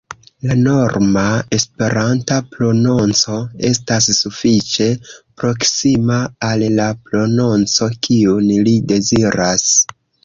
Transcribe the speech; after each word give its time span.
La 0.51 0.55
norma 0.59 1.25
Esperanta 1.57 2.37
prononco 2.55 3.35
estas 3.69 4.07
sufiĉe 4.21 4.87
proksima 5.43 6.17
al 6.49 6.65
la 6.81 6.89
prononco 7.11 7.91
kiun 8.09 8.49
li 8.71 8.75
deziras. 8.95 9.69